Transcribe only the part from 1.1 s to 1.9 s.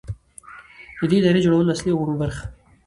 ادارې د جوړولو اصلي